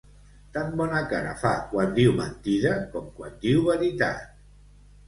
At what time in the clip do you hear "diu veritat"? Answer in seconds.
3.47-4.31